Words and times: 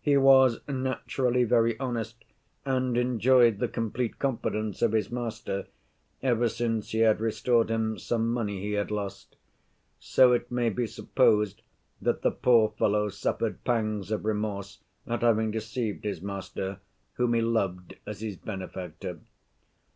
"He 0.00 0.16
was 0.16 0.58
naturally 0.66 1.44
very 1.44 1.78
honest 1.78 2.24
and 2.64 2.98
enjoyed 2.98 3.60
the 3.60 3.68
complete 3.68 4.18
confidence 4.18 4.82
of 4.82 4.90
his 4.90 5.12
master, 5.12 5.68
ever 6.24 6.48
since 6.48 6.90
he 6.90 6.98
had 6.98 7.20
restored 7.20 7.70
him 7.70 7.96
some 7.96 8.32
money 8.32 8.60
he 8.60 8.72
had 8.72 8.90
lost. 8.90 9.36
So 10.00 10.32
it 10.32 10.50
may 10.50 10.70
be 10.70 10.88
supposed 10.88 11.62
that 12.02 12.22
the 12.22 12.32
poor 12.32 12.70
fellow 12.76 13.10
suffered 13.10 13.62
pangs 13.62 14.10
of 14.10 14.24
remorse 14.24 14.80
at 15.06 15.22
having 15.22 15.52
deceived 15.52 16.02
his 16.02 16.20
master, 16.20 16.80
whom 17.12 17.34
he 17.34 17.40
loved 17.40 17.94
as 18.06 18.22
his 18.22 18.34
benefactor. 18.36 19.20